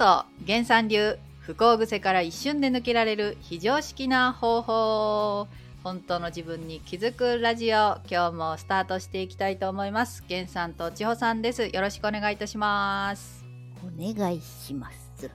[0.00, 5.46] ト原産流不幸癖から一瞬で抜けられる非常識な方法
[5.84, 13.44] 本当の自分に気づくラジオ今日もスタートしていきたいと思います原さんと千穂さんですよろしくお願いいたします
[13.84, 15.30] お願いします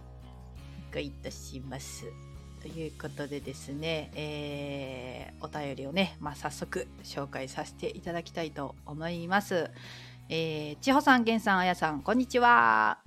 [0.91, 2.05] お願いいたします
[2.63, 9.69] ということでですね、えー、お便りをね、まあ、早速紹介させていただきたいと思います
[10.27, 12.97] えー、千穂さん、源さん、あやさん、こんにちは。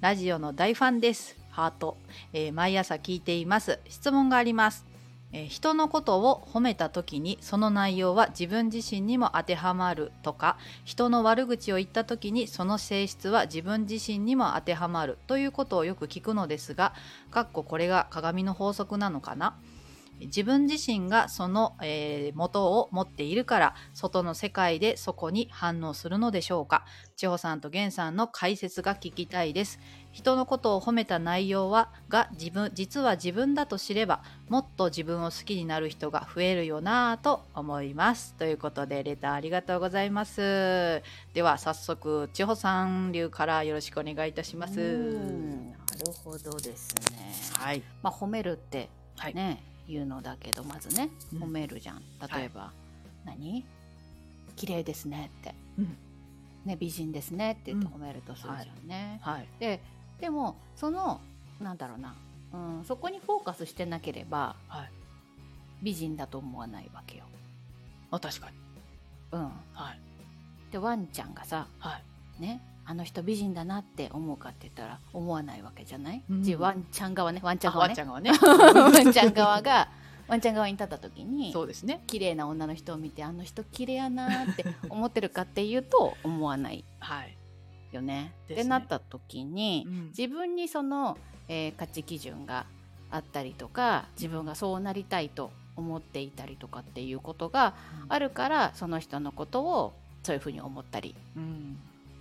[0.00, 1.36] ラジオの大ファンです。
[1.50, 1.96] ハート、
[2.32, 3.80] えー、毎朝聞いています。
[3.88, 4.86] 質問があります。
[5.32, 16.94] えー、人のことを褒めた時にその内容は自分自身にも当てはまるとか人の悪口を言った時にその性質は自分自身にも当てはまるということをよく聞くのですが
[17.32, 19.58] かっここれが鏡の法則なのかな？
[20.20, 26.84] 自分自身がその、えー、元を持っているから外の世界でそこに反応するのでしょうか。
[27.16, 29.78] 千穂さんと源さんの解説が聞きたいです。
[30.12, 38.34] 人のことを褒めた内容はが自分実は自分だと知ればもっと自分を好きになる人が増えるよなぁと思います。
[38.34, 41.02] ということでレターありがとうございます。
[41.34, 44.76] では早速千穂さん流からよろしくお願いいたします。
[44.76, 47.32] なるほどですね。
[47.54, 47.82] はい。
[48.02, 52.72] まあ褒めるってね、はいいうのだけどまずね褒めるじゃん、例えば、は
[53.24, 53.64] い、何？
[54.56, 55.96] 綺麗ですねって、うん、
[56.64, 59.20] ね、美人ですねって言って褒めるとするじゃんね。
[59.22, 59.80] はい、はい、で
[60.20, 61.20] でもその
[61.60, 62.14] なんだろうな、
[62.52, 64.90] うん、そこにフォーカスしてなければ、はい、
[65.82, 67.24] 美人だと思わないわけよ。
[68.10, 68.56] あ確かに。
[69.32, 69.40] うん。
[69.72, 70.00] はい、
[70.72, 72.00] でワンちゃんがさ、は
[72.38, 77.40] い、ねあの人美人だなって思うかって言ったら思わないわけじゃない、うん、ワンちゃん側ね。
[77.42, 77.90] ワンちゃん側ね。
[77.90, 78.30] ワンちゃん側ね。
[78.40, 79.90] ワンちゃん側が
[80.26, 82.02] ワンちゃん側に立った時に そうですね。
[82.06, 86.82] 綺麗な女の人を見てあの人綺麗やなって思ってるかっていうと思わない
[87.92, 88.32] よね。
[88.48, 92.64] はい、ってなった時に、うん、自分にその、えー、価値基準が
[93.10, 97.74] あったりとか自分がそうなりたいと思っていたりとかっていうことが
[98.08, 99.92] あるから、その人のことを
[100.22, 101.14] そういうふうに思ったり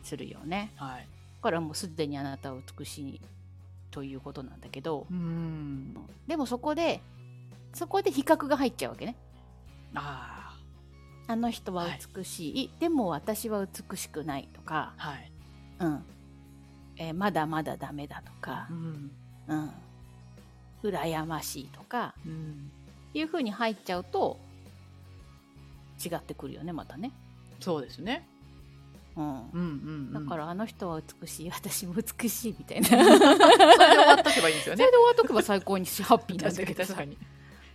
[0.08, 0.72] するよね。
[0.78, 1.08] はい、だ
[1.42, 3.22] からもうすでにあなたは美しい
[3.92, 5.06] ということなんだけど。
[5.12, 5.96] うん。
[6.28, 7.02] でもそこで
[7.74, 9.16] そこで比較が入っちゃうわけね。
[9.94, 10.58] あ
[11.28, 15.32] あの人は美しい、はい、でも私は美しくないとか、はい。
[15.80, 16.04] うん。
[16.98, 19.12] えー、まだまだダメだとか、うん。
[19.48, 19.72] うん、
[20.84, 22.72] 羨ましいとか、うん、
[23.14, 24.40] いうふうに入っちゃうと
[26.04, 27.12] 違ってくるよねまたね。
[27.60, 28.28] そうですね。
[29.18, 30.14] うん、うんうん。
[30.14, 32.88] だからあの人は美しい私も美しいみたいな。
[32.88, 34.84] それで終わっとけばいいんですよね。
[34.84, 37.18] それで終わっとけば最高にハッピーなんだけど確かに。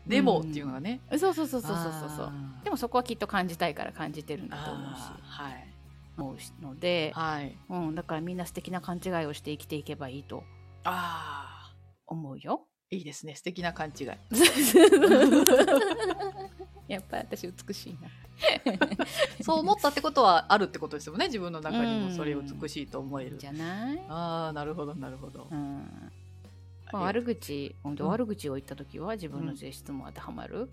[0.06, 1.82] でもっていうのがね、うん、そうそうそうそうそう
[2.16, 2.32] そう
[2.64, 5.00] でもそこはきっと感じたいから感じてるんだと思うし。
[5.22, 5.68] はい。
[6.18, 7.56] 思うので、はい。
[7.68, 10.44] うん、だからみんな素敵な勘違いをして生きていけばいいと。
[10.84, 11.72] あ
[12.06, 12.66] 思うよ。
[12.90, 13.34] いいですね。
[13.34, 14.06] 素敵な勘違い。
[16.88, 18.10] やっぱり私美しいな
[19.44, 21.26] そう思ったってことはあるってことですよね。
[21.26, 24.00] 自分の中にもそれを美しいと思える、じゃない？
[24.08, 26.12] ああなるほどなるほど、うん。
[26.92, 30.68] まあ、悪口本当悪口を言った時は自分の性質も当てはまる、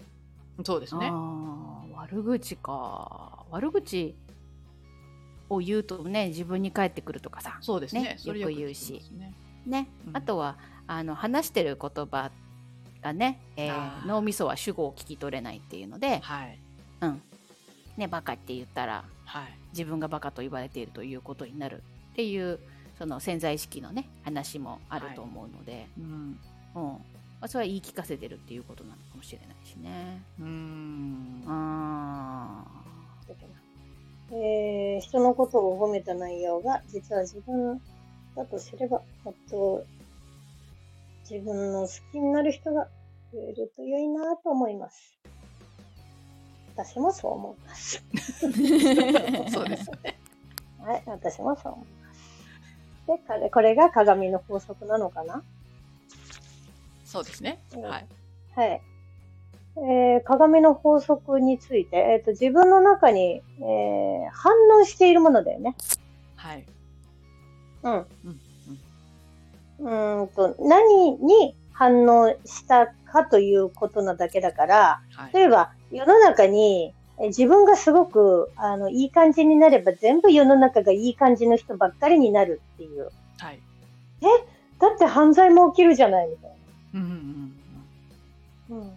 [0.58, 1.12] うん、そうですね。
[1.96, 3.46] 悪口か。
[3.52, 4.16] 悪口
[5.50, 7.58] を言うとね自分に返ってくるとかさ。
[7.62, 9.02] そうですね、ね、よく言うし。
[9.12, 9.34] ね、
[9.66, 10.58] ねうん、あとは
[10.88, 12.32] あの話してる言葉
[13.02, 16.60] がね、えー、脳みそは主語を聞き取れないっていうので、はい。
[17.02, 17.22] うん
[18.00, 21.84] ね、バカって言ったら、はい、自分がバカと言われているということになる
[22.14, 22.60] っていう
[22.98, 26.40] その潜在意識のね話もあると思うので、はい、うん。
[26.76, 26.84] うん。
[26.84, 30.22] まあ、それは言い聞かせてるっていうことなのかもしれないしね。
[30.40, 31.44] うん。
[31.48, 32.66] あ
[34.32, 37.82] えー、人のことを褒めた内容が実は自分
[38.36, 39.84] だとすればもっと
[41.30, 42.88] 自分の好きになる人が
[43.34, 45.19] 増えると良いなと思います。
[46.86, 48.04] 私もそう思います。
[49.52, 50.18] そうですね。
[50.80, 53.42] はい、私もそう思います。
[53.42, 55.44] で、これが鏡の法則なのかな？
[57.04, 57.60] そうですね。
[57.76, 58.08] はい。
[58.56, 58.82] はい。
[59.76, 65.76] えー、鏡の法則について、えーと、自分の中に、えー、反応しているものだよね。
[66.38, 66.66] はい。
[67.84, 67.94] うん。
[67.94, 68.06] うん
[69.80, 83.12] うんと、何に反応したかということなだけだから、はい、例えば世の中に自分がすごくあのいい感じになれば全部世の中がいい感じの人ばっかりになるっていう。
[83.40, 83.60] はい、
[84.22, 84.26] え？
[84.80, 86.52] だって犯罪も起きるじゃないみたい
[86.94, 87.00] な。
[87.02, 87.56] うんうん
[88.70, 88.92] うん、うん、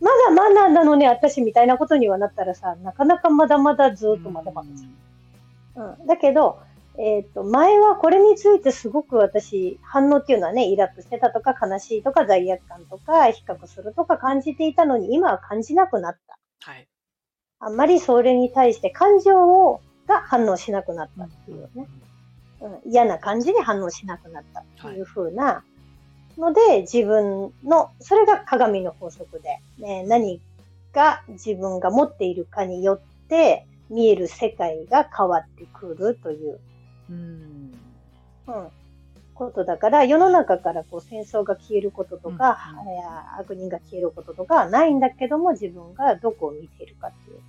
[0.00, 5.84] まだまだなのに私みたいなことにはなったらさ、なかなかまだまだずっとまだまだじゃん。
[5.84, 6.60] うん、うん、だけど、
[6.98, 16.38] えっ、ー、と、前はこれについてすごく私、反応っていうのはね、イラッとしてたとか、悲しいとか、罪悪感とか、比較するとか感じていたのに、今は感じなくなった。
[16.68, 16.88] はい。
[17.60, 21.86] あんまりそれに対して感情をが反応しなくなったっていうね。
[22.60, 25.62] うん、嫌な感じに反応しなくなったっていう風な
[26.36, 30.40] ので、はい、自分の、それが鏡の法則で、ね、何
[30.92, 36.58] が自分が持っているかによって見える世界が変わってくるという
[37.10, 37.72] うん、
[38.46, 38.68] うん、
[39.34, 47.40] ことだから、世の中からこう戦争が消えることとか、うん、悪人が消えることとかはないんだけども、自分がどこを見ているかっていう。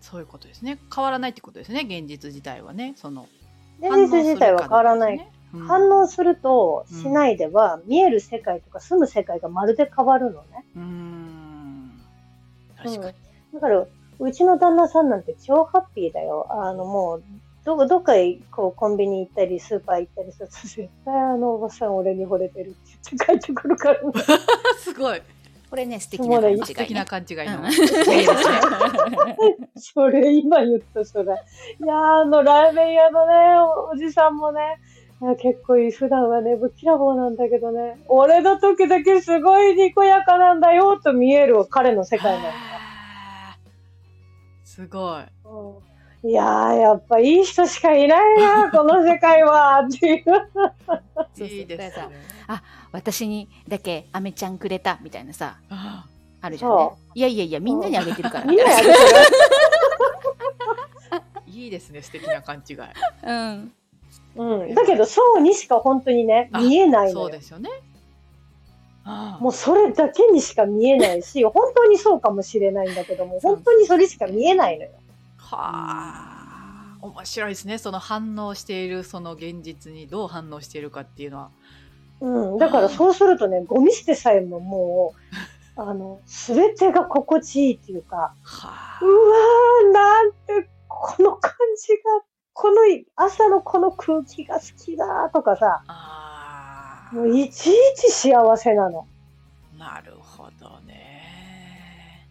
[0.00, 0.78] そういうことですね。
[0.94, 2.94] 変わらないってことですね、現実自体はね。
[2.96, 3.26] その
[3.80, 5.30] 現実自体は変わらない。
[5.52, 10.64] うん、反応するとしないでは、見える世界とか住む世界がまるで変わるのね。
[10.76, 11.92] うん。
[12.76, 13.14] 確かに。
[13.54, 13.86] だから、
[14.18, 16.46] うちの旦那さんなんて超ハッピーだよ。
[16.50, 17.22] あの、もう、
[17.66, 22.76] どどっかへこうコンビニ行ったりスーパー行ったりすると 絶対あのおばさん俺に惚れてるって
[23.10, 24.12] 言って帰ってくるから、ね、
[24.78, 25.20] すごい。
[25.68, 27.64] これね素敵な勘違い、ね、素敵な勘違いの、
[29.74, 31.24] それ今言ったそれ。
[31.24, 33.32] いやあのラーメン屋のね
[33.92, 34.78] おじさんもね
[35.40, 37.98] 結構いい普段はねぶっきらぼうなんだけどね。
[38.06, 42.50] 俺の時だけすごいにこやかなんだよと見える彼の世界なんだ
[44.62, 45.95] すごい、うん
[46.26, 50.24] いやー、やっぱいい人しかいないな、 この世界は、っていう。
[51.44, 52.10] いいですね。
[52.48, 55.56] あ、私にだけアメちゃんくれたみたいなさ、
[56.40, 56.90] あるじゃん、ね。
[57.14, 58.44] いやいやいや、みんなにあげてるから。
[58.44, 58.94] みんなにあげてる。
[61.46, 62.76] いいですね、素敵な勘違い。
[63.22, 63.72] うん。
[64.34, 67.70] うん、だけど、そうにしか本当にね、見えないのそうですよね。
[69.38, 74.90] もうそれだけにしか見えないし、本当にそうかもしれないんだけども、本当にそれしか見えないのよ。
[75.48, 81.50] はあ、面白いですねその反応しているその現実にどう反応しているかっていうのは。
[82.20, 85.14] うん、だからそうするとねゴミ捨てさえもも
[85.76, 92.80] うあの全てが心地いいっていうか、はあ、うわーなんてこの感じがこの
[93.16, 95.82] 朝のこの空気が好きだとかさ
[97.12, 99.06] もういちいち幸せなの。
[99.78, 102.26] なるほどね。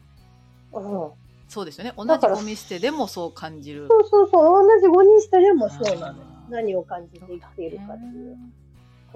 [0.74, 1.25] うん。
[1.56, 1.94] そうですよね。
[1.96, 3.88] 同じゴミ捨てでもそう感じる。
[3.88, 6.22] そうそうそう同じゴミ捨てでもそうなの。
[6.50, 8.38] 何を感じて生きているかっていう。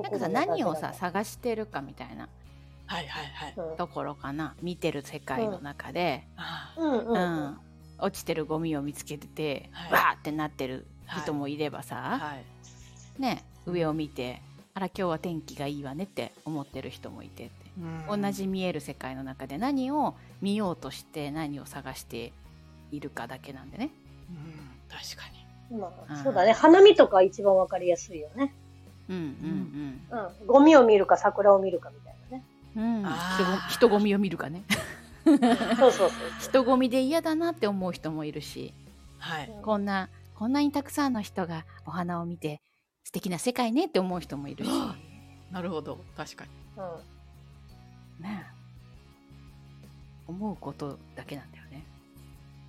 [0.01, 2.29] なんかさ何をさ探してるかみたいな。
[2.85, 3.25] はいはい
[3.57, 4.55] はい、ところかな。
[4.61, 6.23] 見てる世界の中で、
[6.77, 6.99] うん。
[7.09, 7.57] うん、
[7.97, 10.87] 落ちてるゴミを見つけてて、はい、わーってなってる
[11.21, 12.35] 人もいればさ、は
[13.17, 14.41] い、ね上を見て
[14.73, 17.51] あら今日は天気がいいわねって思ってる人もいて
[18.07, 22.33] 同じ見える世界の中で何を見ようとして何を探して
[22.91, 23.91] いるかだけなんでね。
[24.29, 25.79] うん、確かに。
[25.79, 26.51] まあ、そうだね。
[26.51, 28.53] 花見とか一番わかりやすいよね。
[29.09, 29.23] うんうん
[30.11, 30.19] うん。
[30.19, 30.47] うん。
[30.47, 32.43] ゴミを見るか桜を見るかみたいなね。
[32.75, 33.03] うん。
[33.03, 34.63] 人人ゴミを見るかね。
[35.23, 36.09] そうそうそう。
[36.41, 38.73] 人ゴミで嫌だなって思う人もいるし、
[39.19, 42.61] はい、こんなこんなにたくさんの人がお花を見て
[43.03, 44.71] 素敵な世界ねって思う人もいるし。
[45.51, 46.51] なるほど確かに。
[46.77, 47.18] うん
[48.19, 48.45] ね
[50.27, 51.85] 思うことだけなんだよね。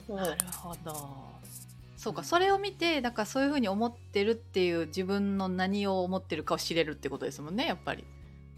[0.08, 1.30] なるほど。
[1.96, 8.04] そうか、それを見てだからそういうふうに思ってるっていう自分の何を思ってるかを知れるってことですもんねやっぱり。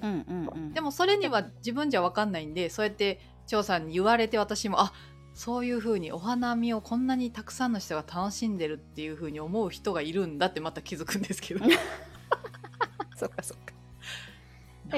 [0.01, 4.93] うんうんうん、でもそれには自分じゃ分かんないんでそうやって張さんに言われて私もあ
[5.35, 11.65] そういうふうにお花見をこんなにたくさんの人が楽しんでるっていうふうに思う人がいるんだってまた気づくんですけど。
[13.17, 13.72] そっかそっか。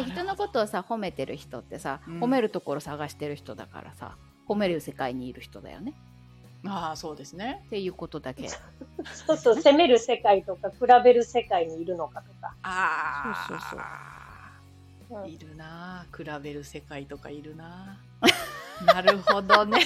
[0.02, 4.16] 人のことをさ褒めてる人ってさ、うん、褒めるところ探してる人だからさ
[4.48, 5.94] 褒める世界にいる人だよね。
[6.66, 7.62] ああそうですね。
[7.66, 8.48] っていうことだけ。
[8.48, 12.54] そうそう責める世界とか比べる世界にいるのかとか。
[12.62, 13.80] ああそうそう
[15.20, 15.28] そう。
[15.28, 17.98] いるな比べる世界とかいるな
[18.86, 19.78] なるほどね。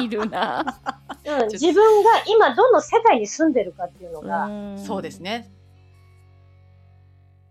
[0.00, 0.80] いるな、
[1.24, 4.48] うん、自分が今どの世界に住んでるかっていうのが。
[4.78, 5.50] そうですね。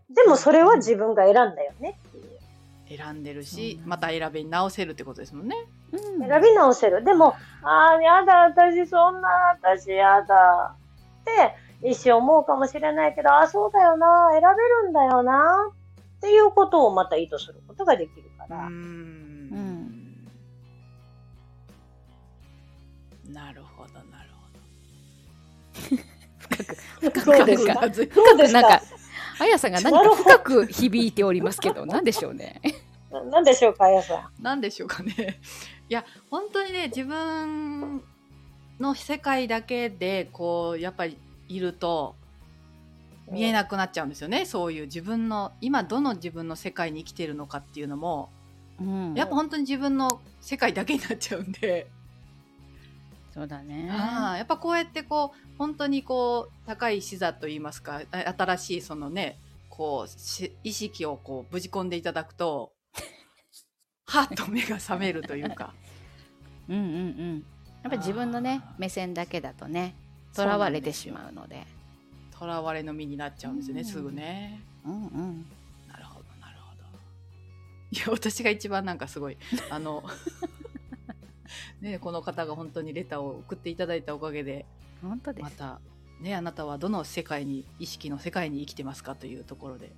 [0.10, 2.98] でもそれは自分が選んだよねっていう。
[2.98, 5.56] 選んでるし、また選び直せるってことですもんね。
[5.92, 7.04] うん、選び直せる。
[7.04, 9.28] でも、ああ、やだ、私そんな、
[9.62, 10.76] 私やだ。
[11.22, 14.48] って一瞬思うかもしれないけど、ああ、そうだよな、選べ
[14.86, 15.72] るんだよな。
[16.18, 18.68] っていうことをまた意図することができるから。
[18.68, 19.28] うん。
[23.30, 24.48] なるほど、なるほ
[25.94, 26.02] ど。
[26.40, 28.82] 深く、深く、深く、深く、なんか、
[29.40, 32.62] あやさんが何か深く響いておりますけど、何でしょうね？
[33.32, 34.30] 何でしょうか、あやさん。
[34.42, 35.40] 何でしょうかね？
[35.90, 38.02] いや、本当にね、自分
[38.80, 41.18] の世界だけで、こう、やっぱり
[41.48, 42.16] いると
[43.32, 48.30] 見えなくなっちゃうんですよね、そういう自分の今どの自分の世界に生きてるのかっていうのも、
[48.80, 51.88] うん、やっぱ本当に自分の世界だけになっちゃうんで。
[53.38, 53.88] そうだね。
[53.92, 59.38] あやっぱこうやってこう本当にこう高い視座といいますか新しいそのね
[59.70, 62.72] こう意識をこうぶち込んでいただくと
[64.08, 65.76] はっと目が覚めるというか。
[66.68, 67.46] うんうんうん。
[67.84, 69.94] やっぱり自分のね目線だけだとね
[70.34, 71.68] とらわれてしまうので。
[72.32, 74.64] とらわれの身になっちゃうんですよね、うん、すぐね。
[74.84, 75.46] うんうん。
[75.88, 76.84] なるほどなるほど。
[77.92, 79.38] いや私が一番なんかすごい
[79.70, 80.04] あの
[81.82, 84.66] ね、この方が本当にレターを送っていただいたおかげで
[85.02, 85.44] 本当です。
[85.44, 85.80] また、
[86.20, 89.92] ね、あなたはどの世界に意識の世界に生きてますかというところで、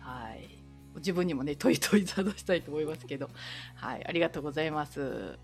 [0.00, 0.48] はい、
[0.96, 3.30] 自分にもね問い問いただしたいと思いますけど、
[3.76, 5.38] はい、ありがとうございます。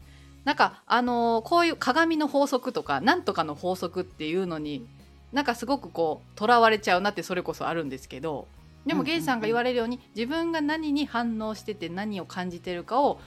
[0.45, 4.87] なんかあのー、こういう鏡の法則とかなんとかの法則っていうのに
[5.33, 8.47] なんかすごくこうとらわれちゃうなってそれこそあるんですけど
[8.87, 13.19] でもゲイさんが言われるように自分が何に反応してて何を感じてるかを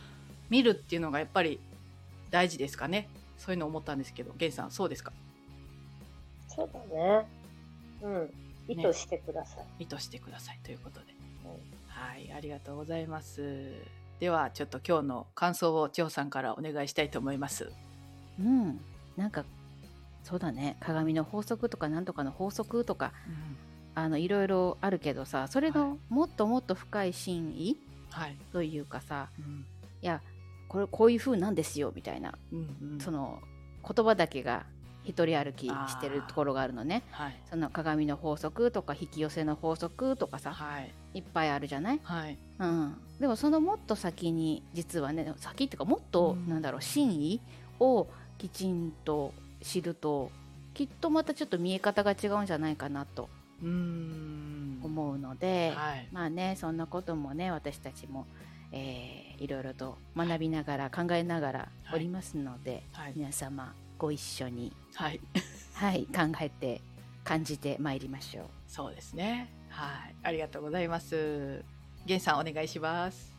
[0.50, 1.60] 見るっていうのがやっぱり
[2.30, 3.10] 大事ですかね？
[3.38, 5.14] そういうの思ったんですけど源さんそうですか？
[6.48, 7.28] そうだね。
[8.02, 8.34] うん。
[8.68, 10.60] 意図してください、ね、意図してください。
[10.64, 11.06] ということで、
[11.46, 11.52] うん、
[11.88, 13.74] はいありがとうございます。
[14.20, 17.72] ではちょっと今日の感想を千穂さんからお願いしたいと思います。
[18.40, 18.80] うん。
[19.16, 19.46] なんか
[20.24, 20.76] そうだね。
[20.82, 23.58] 鏡の法則とかなんとかの法則とか、うん、
[24.04, 27.78] あのいろいろあるけどさそれのもっともっと深い真意、
[28.10, 29.66] はい、というかさ、うん、
[30.02, 30.22] いや
[30.68, 33.40] これこういう風なんですよみたいな、うんうん、その
[33.88, 34.66] 言葉だけが
[35.08, 47.42] 一人歩きしてるところがあるのね、はい、その鏡の法則とか引き寄せの法則とかさ、はい、いっぱいあるじゃない、はい、うん、でもそのもっと先に実はね先っていうかもっと、うん、なんだろう真意
[47.80, 48.08] を
[48.38, 50.30] きちんと知ると
[50.74, 53.30] きっとまたちょっと見え方が違うんじゃないかなと
[53.62, 58.28] 思うので、はい、まあねそんなこともね私たちも
[58.72, 65.20] えー、いろいろと学びながら考えながらおりますので、はい、皆様ご一緒に、はい、
[65.74, 66.82] はい、考えて
[67.24, 68.46] 感じてまいりましょう。
[68.68, 69.50] そうですね。
[69.70, 71.64] はい、ありがとうございます。
[72.06, 73.34] 源さんお願いします。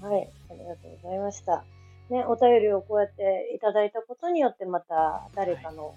[0.00, 1.64] はい、ありがとうございました。
[2.10, 5.94] ね、お便りをこうやっていただいたことによってまた誰かの、はい、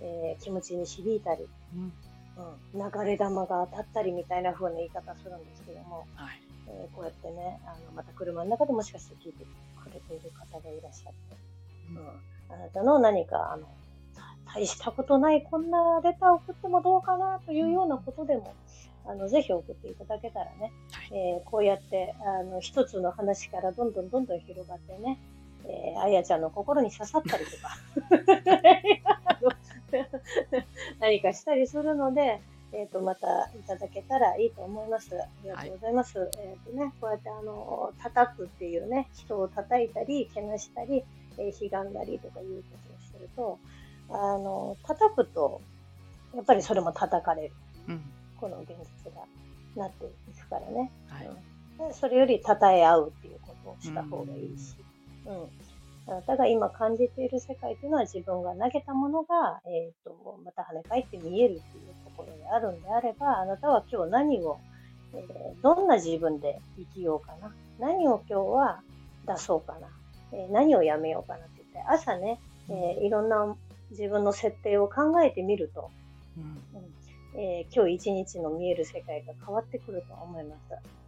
[0.00, 1.92] えー、気持ちに響いたり、うん、
[2.74, 6.40] うん、流れ玉が当たったりみたいな風な言い方するんですけども、はい、
[6.86, 9.44] えー、こうやってね、あのまた車の中でもしかして聞いて
[9.82, 11.36] くれている方がいらっしゃって、
[11.90, 13.66] うん、あなたの何かあの
[14.54, 18.54] 大したことないこんなレターを送ってもどうかなというようなことでも、
[19.04, 25.18] あのぜひ送っていただけたらね、はい、えー、こうやってあの一つの話からどんどんどんどん広がってね、
[25.64, 27.68] えー、あやちゃんの心に刺さったりとか。
[31.00, 32.40] 何かしたりするので、
[32.72, 35.14] えっ、ー、と、またいただけたらいいと思います。
[35.14, 36.18] ありがとうございます。
[36.18, 41.04] はい、えっ、とね、こうやってあの、叩くっていうね、人を叩いたり、けなしたり、
[41.38, 43.58] えー、悲んだりとかいうことをしてると、
[44.10, 45.60] あの、叩くと、
[46.34, 47.54] やっぱりそれも叩かれる。
[47.88, 48.02] うん、
[48.40, 48.70] この現
[49.04, 49.22] 実が
[49.76, 50.90] なっていくからね。
[51.08, 51.30] はい、
[51.88, 54.76] うん、それより称え合うっていうことをした方がいいし。
[55.26, 55.48] うん、うん
[56.08, 61.60] あなたが今感じている世界というのは自分が投げたものが、えーと、また跳ね返って見える
[62.50, 64.58] あるんであれば、あなたは今日何を、
[65.14, 67.54] えー、どんな自分で生きようかな。
[67.78, 68.80] 何を今日は
[69.26, 69.88] 出そうかな。
[70.32, 73.56] えー、何をやめようかなって言って、朝ね、えー、いろんな
[73.90, 75.90] 自分の設定を考えてみると、
[76.36, 81.06] うん、え今日一日の見える世界が変わってくると思います。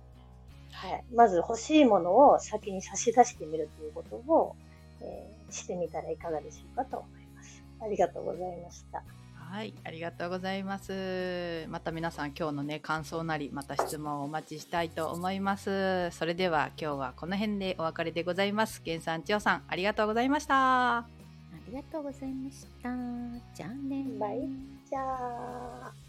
[0.73, 4.55] はい、まず欲しいものを先に差し出してみるということを、
[5.01, 7.65] えー、してみたらいかがでしょうかと思います。
[7.81, 9.03] ありがとうございました。
[9.51, 11.67] はい、ありがとうございます。
[11.71, 16.11] また皆さん今日のね感想なりまた質問をお待ちしたいと思います。
[16.11, 18.83] それでは今日はこの辺でお別れでございます。
[18.83, 20.99] けんさんちおさんありがとうございました。
[20.99, 21.07] あ
[21.67, 22.91] りがとうございました。
[23.55, 24.05] じゃあね。
[24.21, 24.49] バイ。
[24.89, 26.08] じゃあ。